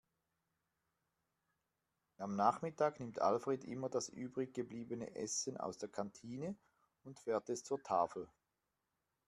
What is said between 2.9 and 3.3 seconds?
nimmt